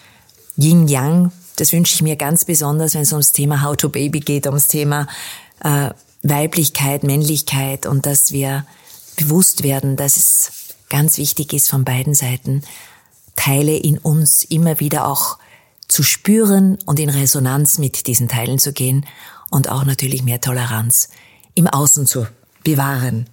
Yin-Yang, 0.56 1.32
das 1.56 1.72
wünsche 1.72 1.94
ich 1.94 2.02
mir 2.02 2.16
ganz 2.16 2.44
besonders, 2.44 2.94
wenn 2.94 3.02
es 3.02 3.12
ums 3.12 3.32
Thema 3.32 3.62
How 3.62 3.76
to 3.76 3.88
Baby 3.88 4.20
geht, 4.20 4.46
ums 4.46 4.68
Thema 4.68 5.06
äh, 5.62 5.90
Weiblichkeit, 6.22 7.02
Männlichkeit 7.02 7.86
und 7.86 8.06
dass 8.06 8.32
wir 8.32 8.66
bewusst 9.16 9.62
werden, 9.62 9.96
dass 9.96 10.16
es 10.16 10.50
ganz 10.88 11.18
wichtig 11.18 11.52
ist 11.52 11.70
von 11.70 11.84
beiden 11.84 12.14
Seiten, 12.14 12.62
Teile 13.34 13.76
in 13.76 13.98
uns 13.98 14.42
immer 14.44 14.80
wieder 14.80 15.06
auch 15.06 15.38
zu 15.88 16.02
spüren 16.02 16.78
und 16.86 16.98
in 16.98 17.10
Resonanz 17.10 17.78
mit 17.78 18.06
diesen 18.06 18.28
Teilen 18.28 18.58
zu 18.58 18.72
gehen 18.72 19.06
und 19.50 19.68
auch 19.70 19.84
natürlich 19.84 20.22
mehr 20.22 20.40
Toleranz 20.40 21.08
im 21.54 21.66
Außen 21.66 22.06
zu 22.06 22.26
bewahren. 22.64 23.28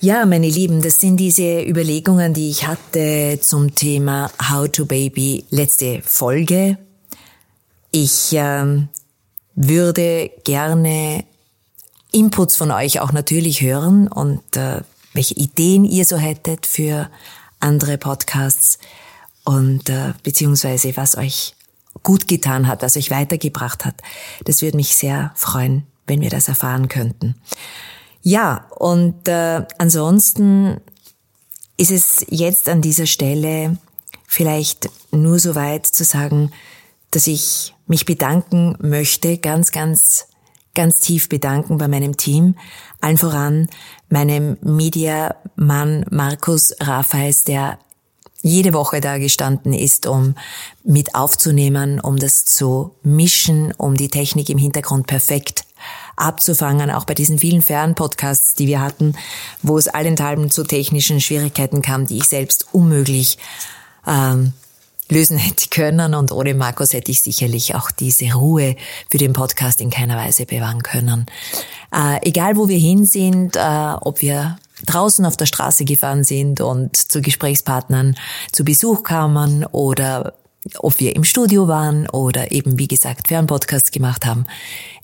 Ja, 0.00 0.24
meine 0.26 0.48
Lieben, 0.48 0.80
das 0.80 0.98
sind 0.98 1.16
diese 1.16 1.60
Überlegungen, 1.60 2.32
die 2.32 2.50
ich 2.50 2.68
hatte 2.68 3.40
zum 3.42 3.74
Thema 3.74 4.30
How 4.48 4.70
to 4.70 4.86
Baby 4.86 5.44
letzte 5.50 6.02
Folge. 6.02 6.78
Ich 7.90 8.28
ähm, 8.32 8.90
würde 9.56 10.30
gerne 10.44 11.24
Inputs 12.12 12.54
von 12.54 12.70
euch 12.70 13.00
auch 13.00 13.10
natürlich 13.10 13.60
hören 13.60 14.06
und 14.06 14.56
äh, 14.56 14.82
welche 15.14 15.34
Ideen 15.34 15.84
ihr 15.84 16.04
so 16.04 16.16
hättet 16.16 16.68
für 16.68 17.10
andere 17.58 17.98
Podcasts 17.98 18.78
und 19.42 19.90
äh, 19.90 20.12
beziehungsweise 20.22 20.96
was 20.96 21.16
euch 21.16 21.56
gut 22.04 22.28
getan 22.28 22.68
hat, 22.68 22.82
was 22.82 22.96
euch 22.96 23.10
weitergebracht 23.10 23.84
hat. 23.84 24.00
Das 24.44 24.62
würde 24.62 24.76
mich 24.76 24.94
sehr 24.94 25.32
freuen, 25.34 25.88
wenn 26.06 26.20
wir 26.20 26.30
das 26.30 26.46
erfahren 26.46 26.86
könnten. 26.86 27.34
Ja, 28.22 28.66
und 28.76 29.28
äh, 29.28 29.64
ansonsten 29.78 30.80
ist 31.76 31.90
es 31.90 32.26
jetzt 32.28 32.68
an 32.68 32.82
dieser 32.82 33.06
Stelle 33.06 33.78
vielleicht 34.26 34.90
nur 35.10 35.38
so 35.38 35.54
weit 35.54 35.86
zu 35.86 36.04
sagen, 36.04 36.50
dass 37.10 37.26
ich 37.26 37.74
mich 37.86 38.04
bedanken 38.04 38.76
möchte, 38.80 39.38
ganz, 39.38 39.72
ganz, 39.72 40.26
ganz 40.74 41.00
tief 41.00 41.28
bedanken 41.28 41.78
bei 41.78 41.88
meinem 41.88 42.16
Team, 42.16 42.54
allen 43.00 43.16
voran 43.16 43.68
meinem 44.10 44.58
Mediamann 44.60 46.04
Markus 46.10 46.74
Rafais, 46.80 47.44
der 47.44 47.78
jede 48.42 48.72
Woche 48.72 49.00
da 49.00 49.18
gestanden 49.18 49.72
ist, 49.72 50.06
um 50.06 50.34
mit 50.84 51.14
aufzunehmen, 51.14 52.00
um 52.00 52.16
das 52.16 52.44
zu 52.44 52.94
mischen, 53.02 53.72
um 53.76 53.96
die 53.96 54.10
Technik 54.10 54.48
im 54.48 54.58
Hintergrund 54.58 55.06
perfekt 55.06 55.64
abzufangen, 56.20 56.90
auch 56.90 57.04
bei 57.04 57.14
diesen 57.14 57.38
vielen 57.38 57.62
Fernpodcasts, 57.62 58.54
die 58.54 58.66
wir 58.66 58.80
hatten, 58.80 59.14
wo 59.62 59.78
es 59.78 59.88
allenthalben 59.88 60.50
zu 60.50 60.64
technischen 60.64 61.20
Schwierigkeiten 61.20 61.82
kam, 61.82 62.06
die 62.06 62.18
ich 62.18 62.24
selbst 62.24 62.66
unmöglich 62.72 63.38
ähm, 64.06 64.52
lösen 65.10 65.38
hätte 65.38 65.68
können. 65.68 66.14
Und 66.14 66.32
ohne 66.32 66.54
Markus 66.54 66.92
hätte 66.92 67.10
ich 67.10 67.22
sicherlich 67.22 67.74
auch 67.74 67.90
diese 67.90 68.32
Ruhe 68.34 68.76
für 69.10 69.18
den 69.18 69.32
Podcast 69.32 69.80
in 69.80 69.90
keiner 69.90 70.16
Weise 70.16 70.46
bewahren 70.46 70.82
können. 70.82 71.26
Äh, 71.94 72.26
egal 72.28 72.56
wo 72.56 72.68
wir 72.68 72.78
hin 72.78 73.06
sind, 73.06 73.56
äh, 73.56 73.94
ob 74.00 74.20
wir 74.20 74.58
draußen 74.86 75.24
auf 75.26 75.36
der 75.36 75.46
Straße 75.46 75.84
gefahren 75.84 76.24
sind 76.24 76.60
und 76.60 76.96
zu 76.96 77.20
Gesprächspartnern 77.20 78.16
zu 78.52 78.64
Besuch 78.64 79.02
kamen 79.02 79.64
oder 79.66 80.34
ob 80.78 81.00
wir 81.00 81.14
im 81.16 81.24
Studio 81.24 81.68
waren 81.68 82.08
oder 82.08 82.52
eben, 82.52 82.78
wie 82.78 82.88
gesagt, 82.88 83.28
Fernpodcasts 83.28 83.90
gemacht 83.90 84.26
haben. 84.26 84.46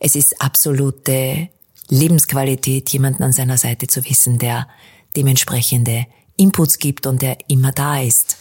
Es 0.01 0.15
ist 0.15 0.41
absolute 0.41 1.49
Lebensqualität, 1.89 2.91
jemanden 2.91 3.23
an 3.23 3.33
seiner 3.33 3.59
Seite 3.59 3.87
zu 3.87 4.05
wissen, 4.05 4.39
der 4.39 4.69
dementsprechende 5.17 6.07
Inputs 6.37 6.79
gibt 6.79 7.07
und 7.07 7.23
der 7.23 7.39
immer 7.49 7.73
da 7.73 8.01
ist. 8.01 8.37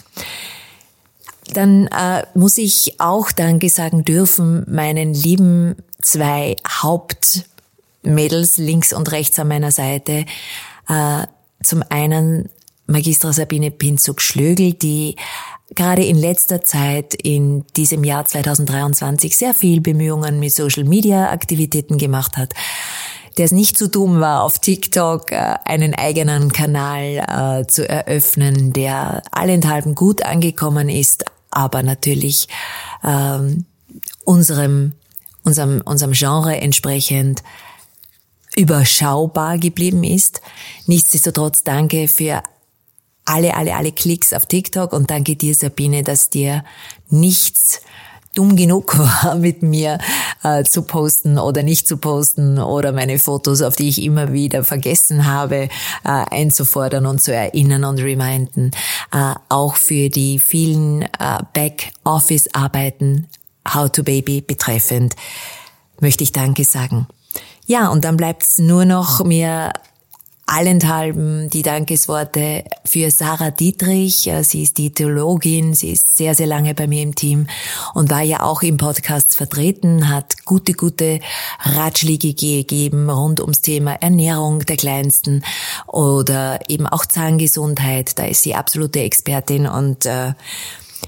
Dann 1.53 1.87
äh, 1.87 2.23
muss 2.35 2.57
ich 2.57 2.99
auch 2.99 3.31
Danke 3.31 3.69
sagen 3.69 4.05
dürfen 4.05 4.65
meinen 4.67 5.13
lieben 5.13 5.75
zwei 6.01 6.55
Hauptmädels 6.67 8.57
links 8.57 8.93
und 8.93 9.11
rechts 9.11 9.37
an 9.39 9.49
meiner 9.49 9.71
Seite. 9.71 10.25
Äh, 10.87 11.27
zum 11.61 11.83
einen 11.89 12.49
Magistra 12.87 13.33
Sabine 13.33 13.71
Pinzug-Schlögel, 13.71 14.73
die 14.73 15.15
gerade 15.75 16.03
in 16.03 16.17
letzter 16.17 16.61
Zeit, 16.61 17.13
in 17.13 17.65
diesem 17.75 18.03
Jahr 18.03 18.25
2023, 18.25 19.35
sehr 19.35 19.53
viel 19.53 19.81
Bemühungen 19.81 20.39
mit 20.39 20.53
Social 20.53 20.83
Media 20.83 21.31
Aktivitäten 21.31 21.97
gemacht 21.97 22.37
hat, 22.37 22.53
der 23.37 23.45
es 23.45 23.51
nicht 23.51 23.77
zu 23.77 23.89
dumm 23.89 24.19
war, 24.19 24.43
auf 24.43 24.59
TikTok 24.59 25.31
äh, 25.31 25.55
einen 25.65 25.93
eigenen 25.95 26.51
Kanal 26.51 27.63
äh, 27.63 27.67
zu 27.67 27.87
eröffnen, 27.87 28.73
der 28.73 29.23
allenthalben 29.31 29.95
gut 29.95 30.23
angekommen 30.23 30.89
ist, 30.89 31.25
aber 31.49 31.83
natürlich 31.83 32.47
ähm, 33.03 33.65
unserem, 34.23 34.93
unserem, 35.43 35.81
unserem 35.85 36.13
Genre 36.13 36.57
entsprechend 36.57 37.43
überschaubar 38.55 39.57
geblieben 39.57 40.03
ist. 40.03 40.41
Nichtsdestotrotz 40.85 41.63
danke 41.63 42.07
für 42.07 42.43
alle, 43.25 43.55
alle, 43.55 43.75
alle 43.75 43.91
Klicks 43.91 44.33
auf 44.33 44.45
TikTok 44.45 44.93
und 44.93 45.09
danke 45.09 45.35
dir, 45.35 45.55
Sabine, 45.55 46.03
dass 46.03 46.29
dir 46.29 46.63
nichts 47.09 47.81
dumm 48.35 48.55
genug 48.55 48.97
war, 49.23 49.35
mit 49.35 49.61
mir 49.63 49.99
äh, 50.43 50.63
zu 50.63 50.83
posten 50.83 51.37
oder 51.37 51.63
nicht 51.63 51.87
zu 51.87 51.97
posten 51.97 52.59
oder 52.59 52.91
meine 52.91 53.19
Fotos, 53.19 53.61
auf 53.61 53.75
die 53.75 53.89
ich 53.89 54.01
immer 54.01 54.33
wieder 54.33 54.63
vergessen 54.63 55.25
habe, 55.25 55.55
äh, 55.55 55.69
einzufordern 56.03 57.05
und 57.05 57.21
zu 57.21 57.33
erinnern 57.33 57.83
und 57.83 57.99
reminden. 57.99 58.71
Äh, 59.11 59.35
auch 59.49 59.75
für 59.75 60.09
die 60.09 60.39
vielen 60.39 61.03
äh, 61.03 61.07
Back-Office-Arbeiten 61.53 63.27
How 63.73 63.89
to 63.89 64.03
Baby 64.03 64.41
betreffend 64.41 65.15
möchte 66.01 66.23
ich 66.23 66.33
Danke 66.33 66.65
sagen. 66.65 67.07
Ja, 67.65 67.87
und 67.87 68.03
dann 68.03 68.17
bleibt's 68.17 68.57
nur 68.57 68.83
noch 68.83 69.23
mir 69.23 69.71
allenthalben 70.45 71.49
die 71.49 71.61
Dankesworte 71.61 72.63
für 72.85 73.09
Sarah 73.11 73.51
Dietrich. 73.51 74.29
Sie 74.41 74.63
ist 74.63 74.77
die 74.77 74.93
Theologin, 74.93 75.73
sie 75.73 75.91
ist 75.91 76.17
sehr, 76.17 76.35
sehr 76.35 76.47
lange 76.47 76.73
bei 76.73 76.87
mir 76.87 77.01
im 77.01 77.15
Team 77.15 77.47
und 77.93 78.09
war 78.09 78.21
ja 78.21 78.43
auch 78.43 78.61
im 78.61 78.77
Podcast 78.77 79.35
vertreten, 79.37 80.09
hat 80.09 80.45
gute, 80.45 80.73
gute 80.73 81.19
Ratschläge 81.61 82.33
gegeben 82.33 83.09
rund 83.09 83.39
ums 83.39 83.61
Thema 83.61 83.93
Ernährung 83.93 84.59
der 84.59 84.77
Kleinsten 84.77 85.43
oder 85.87 86.59
eben 86.67 86.87
auch 86.87 87.05
Zahngesundheit. 87.05 88.19
Da 88.19 88.25
ist 88.25 88.43
sie 88.43 88.55
absolute 88.55 88.99
Expertin 89.01 89.65
und 89.67 90.05
äh, 90.05 90.33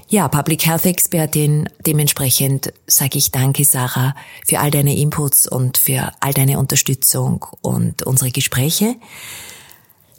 ja, 0.08 0.28
Public 0.28 0.66
Health 0.66 0.86
Expertin. 0.86 1.68
Dementsprechend 1.86 2.72
sage 2.86 3.18
ich 3.18 3.32
danke, 3.32 3.64
Sarah, 3.64 4.14
für 4.46 4.60
all 4.60 4.70
deine 4.70 4.96
Inputs 4.96 5.46
und 5.48 5.78
für 5.78 6.12
all 6.20 6.32
deine 6.32 6.58
Unterstützung 6.58 7.44
und 7.62 8.02
unsere 8.02 8.30
Gespräche. 8.30 8.96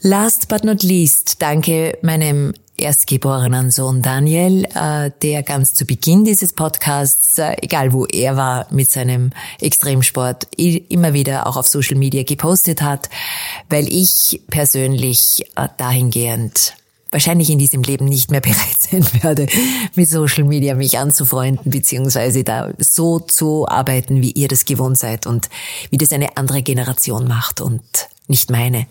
Last 0.01 0.48
but 0.48 0.63
not 0.63 0.84
least, 0.84 1.41
danke 1.41 1.98
meinem 2.01 2.53
erstgeborenen 2.77 3.72
Sohn 3.72 4.01
Daniel, 4.01 4.65
äh, 4.65 5.12
der 5.22 5.43
ganz 5.43 5.74
zu 5.74 5.86
Beginn 5.86 6.24
dieses 6.24 6.53
Podcasts, 6.53 7.38
äh, 7.39 7.55
egal 7.62 7.91
wo 7.91 8.05
er 8.05 8.38
war 8.38 8.67
mit 8.69 8.91
seinem 8.91 9.31
Extremsport, 9.60 10.48
immer 10.55 11.13
wieder 11.13 11.48
auch 11.48 11.57
auf 11.57 11.67
Social 11.67 11.98
Media 11.98 12.24
gepostet 12.24 12.81
hat, 12.81 13.10
weil 13.69 13.91
ich 13.91 14.41
persönlich 14.50 15.46
äh, 15.55 15.67
dahingehend 15.77 16.74
wahrscheinlich 17.18 17.50
in 17.50 17.58
diesem 17.58 17.82
Leben 17.82 18.06
nicht 18.06 18.30
mehr 18.30 18.42
bereit 18.50 18.78
sein 18.80 19.04
werde, 19.24 19.48
mit 19.96 20.08
Social 20.08 20.44
Media 20.44 20.76
mich 20.76 21.00
anzufreunden, 21.00 21.72
beziehungsweise 21.72 22.44
da 22.44 22.72
so 22.78 23.20
zu 23.20 23.68
arbeiten, 23.68 24.22
wie 24.22 24.32
ihr 24.32 24.48
das 24.48 24.66
gewohnt 24.66 25.00
seid 25.00 25.26
und 25.26 25.50
wie 25.90 25.98
das 25.98 26.12
eine 26.12 26.38
andere 26.38 26.62
Generation 26.62 27.28
macht 27.28 27.60
und 27.60 27.82
nicht 28.28 28.52
meine. 28.52 28.86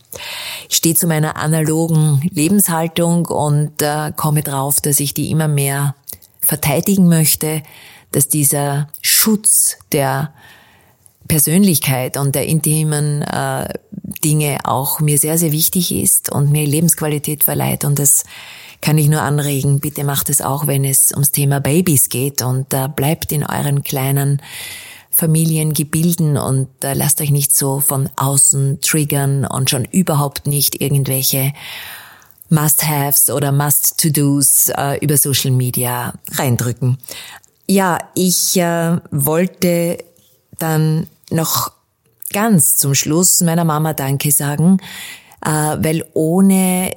Ich 0.68 0.78
stehe 0.78 0.96
zu 0.96 1.06
meiner 1.06 1.36
analogen 1.36 2.20
Lebenshaltung 2.32 3.26
und 3.26 3.80
äh, 3.80 4.10
komme 4.16 4.42
drauf, 4.42 4.80
dass 4.80 4.98
ich 4.98 5.14
die 5.14 5.30
immer 5.30 5.46
mehr 5.46 5.94
verteidigen 6.40 7.06
möchte, 7.06 7.62
dass 8.10 8.26
dieser 8.26 8.88
Schutz 9.02 9.76
der 9.92 10.32
Persönlichkeit 11.28 12.16
und 12.16 12.34
der 12.34 12.46
intimen 12.46 13.22
äh, 13.22 13.68
Dinge 14.24 14.58
auch 14.64 15.00
mir 15.00 15.18
sehr, 15.18 15.38
sehr 15.38 15.52
wichtig 15.52 15.92
ist 15.92 16.32
und 16.32 16.50
mir 16.50 16.66
Lebensqualität 16.66 17.44
verleiht. 17.44 17.84
Und 17.84 17.98
das 17.98 18.24
kann 18.80 18.98
ich 18.98 19.08
nur 19.08 19.22
anregen. 19.22 19.80
Bitte 19.80 20.04
macht 20.04 20.30
es 20.30 20.40
auch, 20.40 20.66
wenn 20.66 20.84
es 20.84 21.12
ums 21.12 21.32
Thema 21.32 21.60
Babys 21.60 22.08
geht 22.08 22.42
und 22.42 22.72
äh, 22.72 22.88
bleibt 22.88 23.32
in 23.32 23.44
euren 23.44 23.82
kleinen 23.82 24.42
Familiengebilden 25.10 26.36
und 26.36 26.68
äh, 26.84 26.92
lasst 26.92 27.20
euch 27.22 27.30
nicht 27.30 27.56
so 27.56 27.80
von 27.80 28.10
außen 28.16 28.80
triggern 28.82 29.46
und 29.46 29.70
schon 29.70 29.86
überhaupt 29.86 30.46
nicht 30.46 30.80
irgendwelche 30.80 31.52
Must-Haves 32.50 33.30
oder 33.30 33.50
Must-To-Dos 33.50 34.68
äh, 34.76 34.98
über 35.00 35.16
Social 35.16 35.52
Media 35.52 36.12
reindrücken. 36.32 36.98
Ja, 37.66 37.98
ich 38.14 38.56
äh, 38.58 38.98
wollte 39.10 40.04
dann 40.58 41.08
noch 41.30 41.72
ganz 42.32 42.76
zum 42.76 42.94
Schluss 42.94 43.40
meiner 43.40 43.64
Mama 43.64 43.92
Danke 43.92 44.30
sagen, 44.30 44.78
äh, 45.44 45.48
weil 45.50 46.04
ohne 46.14 46.92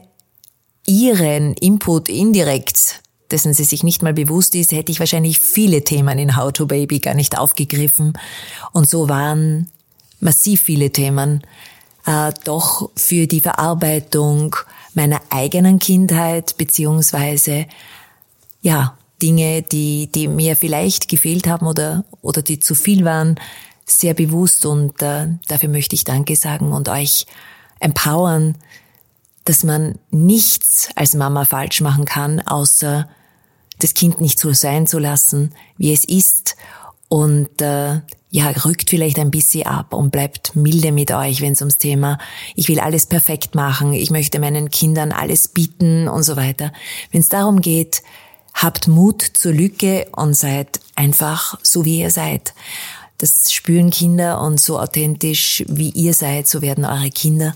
ihren 0.86 1.54
Input 1.54 2.10
indirekt, 2.10 3.02
dessen 3.32 3.54
sie 3.54 3.64
sich 3.64 3.84
nicht 3.84 4.02
mal 4.02 4.14
bewusst 4.14 4.56
ist, 4.56 4.72
hätte 4.72 4.92
ich 4.92 5.00
wahrscheinlich 5.00 5.40
viele 5.40 5.84
Themen 5.84 6.18
in 6.18 6.36
How 6.36 6.52
to 6.52 6.66
Baby 6.66 7.00
gar 7.00 7.14
nicht 7.14 7.38
aufgegriffen. 7.38 8.14
Und 8.74 8.90
so 8.90 9.08
waren 9.08 9.70
massiv 10.20 10.64
viele 10.64 10.92
Themen 10.92 11.44
äh, 12.06 12.32
doch 12.44 12.90
für 12.96 13.28
die 13.28 13.42
Verarbeitung 13.42 14.56
meiner 14.94 15.22
eigenen 15.30 15.80
Kindheit 15.80 16.58
beziehungsweise 16.58 17.68
ja 18.62 18.98
Dinge, 19.22 19.62
die 19.62 20.10
die 20.12 20.28
mir 20.28 20.56
vielleicht 20.56 21.08
gefehlt 21.08 21.46
haben 21.48 21.68
oder 21.68 22.06
oder 22.22 22.42
die 22.42 22.60
zu 22.60 22.74
viel 22.74 23.06
waren, 23.06 23.40
sehr 23.92 24.14
bewusst 24.14 24.66
und 24.66 25.02
äh, 25.02 25.28
dafür 25.48 25.70
möchte 25.70 25.96
ich 25.96 26.04
Danke 26.04 26.36
sagen 26.36 26.72
und 26.72 26.90
euch 26.90 27.26
empowern, 27.80 28.56
dass 29.46 29.64
man 29.64 29.98
nichts 30.12 30.90
als 30.96 31.16
Mama 31.16 31.46
falsch 31.46 31.82
machen 31.82 32.06
kann, 32.06 32.40
außer 32.42 33.10
das 33.80 33.94
Kind 33.94 34.22
nicht 34.22 34.40
so 34.40 34.54
sein 34.54 34.88
zu 34.88 35.00
lassen, 35.00 35.54
wie 35.78 35.94
es 35.94 36.04
ist 36.06 36.56
und 37.08 37.62
äh, 37.62 38.02
ja, 38.32 38.50
rückt 38.64 38.90
vielleicht 38.90 39.18
ein 39.18 39.32
bisschen 39.32 39.66
ab 39.66 39.94
und 39.94 40.12
bleibt 40.12 40.56
milde 40.56 40.92
mit 40.92 41.12
euch, 41.12 41.42
wenn 41.42 41.54
es 41.54 41.62
ums 41.62 41.78
Thema, 41.78 42.20
ich 42.56 42.68
will 42.70 42.80
alles 42.80 43.08
perfekt 43.08 43.56
machen, 43.56 43.94
ich 43.94 44.12
möchte 44.12 44.40
meinen 44.40 44.70
Kindern 44.70 45.12
alles 45.12 45.48
bieten 45.48 46.08
und 46.08 46.24
so 46.24 46.36
weiter. 46.36 46.72
Wenn 47.12 47.22
es 47.22 47.30
darum 47.30 47.62
geht, 47.62 48.04
habt 48.54 48.88
Mut 48.88 49.22
zur 49.22 49.54
Lücke 49.54 50.08
und 50.12 50.36
seid 50.36 50.80
einfach 50.96 51.58
so, 51.64 51.86
wie 51.86 52.00
ihr 52.00 52.12
seid. 52.12 52.54
Das 53.20 53.52
spüren 53.52 53.92
Kinder 53.92 54.42
und 54.42 54.60
so 54.60 54.80
authentisch 54.80 55.64
wie 55.68 55.90
ihr 55.90 56.14
seid, 56.14 56.48
so 56.48 56.62
werden 56.62 56.86
eure 56.86 57.12
Kinder. 57.12 57.54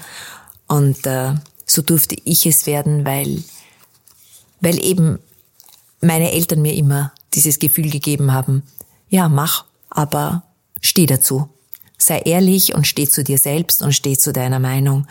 Und 0.68 1.08
äh, 1.08 1.34
so 1.66 1.82
durfte 1.82 2.16
ich 2.26 2.46
es 2.46 2.68
werden, 2.68 3.06
weil, 3.06 3.44
weil 4.60 4.84
eben 4.84 5.20
meine 6.02 6.32
Eltern 6.32 6.62
mir 6.62 6.76
immer 6.76 7.14
dieses 7.34 7.60
Gefühl 7.60 7.90
gegeben 7.90 8.34
haben, 8.34 8.64
ja, 9.10 9.30
mach, 9.30 9.66
aber 9.90 10.44
steh 10.82 11.06
dazu. 11.06 11.50
Sei 11.98 12.20
ehrlich 12.20 12.76
und 12.76 12.86
steh 12.86 13.08
zu 13.08 13.24
dir 13.24 13.38
selbst 13.38 13.82
und 13.82 13.94
steh 13.94 14.18
zu 14.18 14.34
deiner 14.34 14.60
Meinung. 14.60 15.08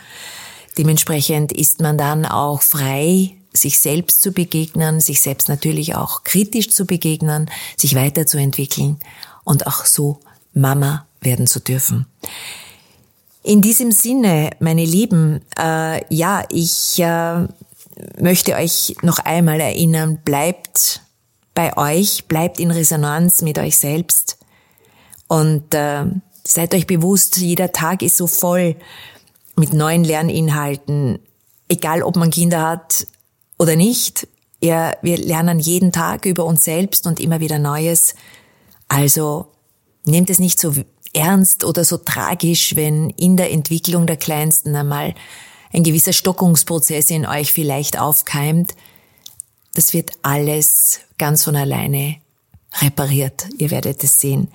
Dementsprechend 0.77 1.51
ist 1.51 1.81
man 1.81 1.97
dann 1.97 2.25
auch 2.25 2.61
frei, 2.61 3.35
sich 3.53 3.79
selbst 3.79 4.21
zu 4.21 4.31
begegnen, 4.31 4.99
sich 4.99 5.21
selbst 5.21 5.49
natürlich 5.49 5.95
auch 5.95 6.23
kritisch 6.23 6.69
zu 6.69 6.85
begegnen, 6.85 7.49
sich 7.77 7.95
weiterzuentwickeln 7.95 8.99
und 9.43 9.65
auch 9.65 9.85
so 9.85 10.19
Mama 10.53 11.05
werden 11.21 11.47
zu 11.47 11.59
dürfen. 11.59 12.05
In 13.43 13.61
diesem 13.61 13.91
Sinne, 13.91 14.51
meine 14.59 14.85
Lieben, 14.85 15.41
äh, 15.59 16.01
ja, 16.13 16.45
ich 16.49 16.99
äh, 16.99 17.47
möchte 18.19 18.55
euch 18.55 18.95
noch 19.01 19.19
einmal 19.19 19.59
erinnern, 19.59 20.19
bleibt 20.23 21.01
bei 21.53 21.75
euch, 21.77 22.25
bleibt 22.27 22.59
in 22.59 22.71
Resonanz 22.71 23.41
mit 23.41 23.59
euch 23.59 23.77
selbst 23.77 24.37
und 25.27 25.73
äh, 25.73 26.05
seid 26.45 26.73
euch 26.73 26.87
bewusst, 26.87 27.37
jeder 27.37 27.71
Tag 27.71 28.01
ist 28.01 28.17
so 28.17 28.27
voll 28.27 28.75
mit 29.55 29.73
neuen 29.73 30.03
Lerninhalten, 30.03 31.19
egal 31.67 32.01
ob 32.01 32.15
man 32.15 32.31
Kinder 32.31 32.61
hat 32.61 33.07
oder 33.59 33.75
nicht. 33.75 34.27
Ja, 34.61 34.95
wir 35.01 35.17
lernen 35.17 35.59
jeden 35.59 35.91
Tag 35.91 36.25
über 36.25 36.45
uns 36.45 36.63
selbst 36.63 37.05
und 37.05 37.19
immer 37.19 37.39
wieder 37.39 37.59
Neues. 37.59 38.15
Also 38.87 39.47
Nehmt 40.05 40.29
es 40.29 40.39
nicht 40.39 40.59
so 40.59 40.73
ernst 41.13 41.63
oder 41.63 41.85
so 41.85 41.97
tragisch, 41.97 42.75
wenn 42.75 43.09
in 43.11 43.37
der 43.37 43.51
Entwicklung 43.51 44.07
der 44.07 44.17
Kleinsten 44.17 44.75
einmal 44.75 45.13
ein 45.71 45.83
gewisser 45.83 46.13
Stockungsprozess 46.13 47.09
in 47.09 47.25
euch 47.25 47.53
vielleicht 47.53 47.97
aufkeimt. 47.97 48.75
Das 49.73 49.93
wird 49.93 50.11
alles 50.21 50.99
ganz 51.17 51.43
von 51.43 51.55
alleine 51.55 52.17
repariert. 52.81 53.47
Ihr 53.57 53.71
werdet 53.71 54.03
es 54.03 54.19
sehen. 54.19 54.49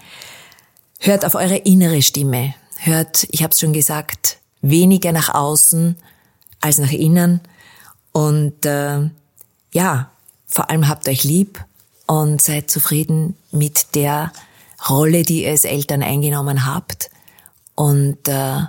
Hört 1.01 1.25
auf 1.25 1.35
eure 1.35 1.57
innere 1.57 2.03
Stimme. 2.03 2.55
Hört, 2.77 3.27
ich 3.31 3.43
habe 3.43 3.53
es 3.53 3.61
schon 3.61 3.73
gesagt, 3.73 4.39
weniger 4.61 5.13
nach 5.13 5.35
außen 5.35 5.97
als 6.61 6.79
nach 6.79 6.93
innen. 6.93 7.41
Und 8.13 8.65
äh, 8.67 9.09
ja, 9.73 10.11
vor 10.47 10.71
allem 10.71 10.89
habt 10.89 11.09
euch 11.09 11.25
lieb 11.25 11.65
und 12.07 12.41
seid 12.41 12.71
zufrieden 12.71 13.37
mit 13.53 13.95
der 13.95 14.33
Rolle, 14.89 15.23
die 15.23 15.45
ihr 15.45 15.51
als 15.51 15.65
Eltern 15.65 16.03
eingenommen 16.03 16.67
habt 16.67 17.11
und 17.75 18.29
äh, 18.29 18.61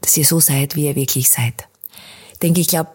dass 0.00 0.16
ihr 0.16 0.24
so 0.24 0.40
seid, 0.40 0.76
wie 0.76 0.86
ihr 0.86 0.96
wirklich 0.96 1.30
seid. 1.30 1.68
Denke 2.42 2.60
ich 2.60 2.68
glaube, 2.68 2.90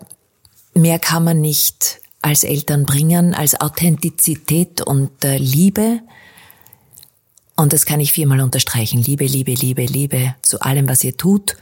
mehr 0.74 1.00
kann 1.00 1.24
man 1.24 1.42
nicht 1.42 2.02
als 2.22 2.44
Eltern 2.44 2.86
bringen 2.86 3.34
als 3.34 3.60
Authentizität 3.60 4.82
und 4.82 5.24
äh, 5.26 5.38
Liebe. 5.38 6.02
Und 7.56 7.74
das 7.74 7.86
kann 7.86 8.00
ich 8.00 8.12
viermal 8.12 8.42
unterstreichen. 8.42 9.02
Liebe, 9.02 9.26
Liebe, 9.26 9.54
Liebe, 9.54 9.86
Liebe 9.86 10.36
zu 10.42 10.62
allem, 10.62 10.88
was 10.88 11.04
ihr 11.04 11.18
tut 11.18 11.58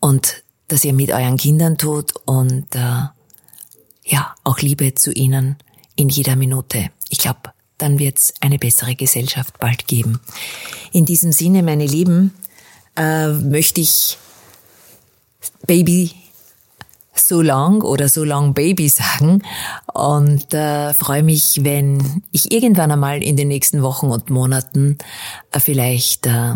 und 0.00 0.42
dass 0.68 0.84
ihr 0.84 0.94
mit 0.94 1.10
euren 1.10 1.36
Kindern 1.36 1.76
tut 1.76 2.14
und 2.26 2.74
äh, 2.74 3.02
ja, 4.06 4.34
auch 4.42 4.58
Liebe 4.58 4.94
zu 4.94 5.12
ihnen 5.12 5.56
in 5.96 6.08
jeder 6.08 6.36
Minute. 6.36 6.90
Ich 7.08 7.18
glaube, 7.18 7.53
dann 7.78 7.98
wird's 7.98 8.34
eine 8.40 8.58
bessere 8.58 8.94
Gesellschaft 8.94 9.58
bald 9.58 9.86
geben. 9.86 10.20
In 10.92 11.04
diesem 11.04 11.32
Sinne, 11.32 11.62
meine 11.62 11.86
Lieben, 11.86 12.32
äh, 12.96 13.28
möchte 13.28 13.80
ich 13.80 14.18
Baby 15.66 16.12
so 17.14 17.40
long 17.40 17.82
oder 17.82 18.08
so 18.08 18.24
long 18.24 18.54
Baby 18.54 18.88
sagen 18.88 19.42
und 19.92 20.52
äh, 20.52 20.92
freue 20.94 21.22
mich, 21.22 21.60
wenn 21.62 22.22
ich 22.32 22.52
irgendwann 22.52 22.90
einmal 22.90 23.22
in 23.22 23.36
den 23.36 23.48
nächsten 23.48 23.82
Wochen 23.82 24.06
und 24.06 24.30
Monaten 24.30 24.98
äh, 25.52 25.60
vielleicht 25.60 26.26
äh, 26.26 26.54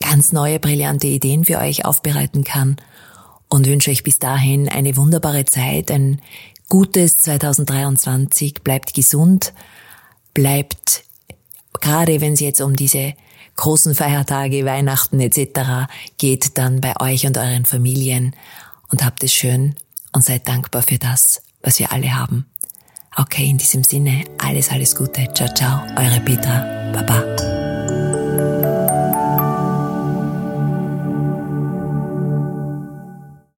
ganz 0.00 0.32
neue 0.32 0.60
brillante 0.60 1.06
Ideen 1.06 1.44
für 1.44 1.58
euch 1.58 1.84
aufbereiten 1.84 2.44
kann 2.44 2.76
und 3.48 3.66
wünsche 3.66 3.90
euch 3.90 4.02
bis 4.02 4.18
dahin 4.18 4.68
eine 4.68 4.96
wunderbare 4.96 5.44
Zeit, 5.44 5.90
ein 5.90 6.20
gutes 6.68 7.20
2023, 7.20 8.62
bleibt 8.62 8.94
gesund, 8.94 9.52
bleibt 10.34 11.04
gerade 11.84 12.20
wenn 12.20 12.32
es 12.32 12.40
jetzt 12.40 12.60
um 12.60 12.74
diese 12.74 13.14
großen 13.56 13.94
Feiertage, 13.94 14.64
Weihnachten 14.64 15.20
etc. 15.20 15.86
geht, 16.18 16.58
dann 16.58 16.80
bei 16.80 16.98
euch 17.00 17.26
und 17.26 17.38
euren 17.38 17.66
Familien 17.66 18.34
und 18.88 19.04
habt 19.04 19.22
es 19.22 19.32
schön 19.32 19.76
und 20.12 20.24
seid 20.24 20.48
dankbar 20.48 20.82
für 20.82 20.98
das, 20.98 21.42
was 21.62 21.78
wir 21.78 21.92
alle 21.92 22.16
haben. 22.16 22.46
Okay, 23.16 23.46
in 23.48 23.58
diesem 23.58 23.84
Sinne, 23.84 24.24
alles, 24.38 24.70
alles 24.70 24.96
Gute. 24.96 25.28
Ciao, 25.34 25.52
ciao, 25.54 25.82
eure 25.96 26.20
Petra. 26.20 26.92
Baba. 26.92 27.63